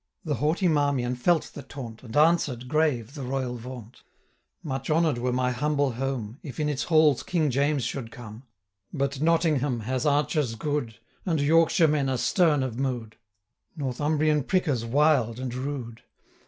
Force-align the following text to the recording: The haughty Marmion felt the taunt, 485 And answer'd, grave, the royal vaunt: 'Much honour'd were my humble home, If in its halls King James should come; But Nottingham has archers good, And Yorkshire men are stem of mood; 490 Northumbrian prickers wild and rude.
The 0.25 0.33
haughty 0.37 0.67
Marmion 0.67 1.13
felt 1.13 1.51
the 1.53 1.61
taunt, 1.61 2.01
485 2.01 2.05
And 2.05 2.27
answer'd, 2.27 2.67
grave, 2.67 3.13
the 3.13 3.21
royal 3.21 3.55
vaunt: 3.55 4.01
'Much 4.63 4.89
honour'd 4.89 5.19
were 5.19 5.31
my 5.31 5.51
humble 5.51 5.91
home, 5.91 6.39
If 6.41 6.59
in 6.59 6.69
its 6.69 6.85
halls 6.85 7.21
King 7.21 7.51
James 7.51 7.83
should 7.83 8.09
come; 8.09 8.41
But 8.91 9.21
Nottingham 9.21 9.81
has 9.81 10.07
archers 10.07 10.55
good, 10.55 10.97
And 11.23 11.39
Yorkshire 11.39 11.87
men 11.87 12.09
are 12.09 12.17
stem 12.17 12.63
of 12.63 12.79
mood; 12.79 13.15
490 13.77 13.77
Northumbrian 13.77 14.43
prickers 14.45 14.83
wild 14.83 15.39
and 15.39 15.53
rude. 15.53 16.01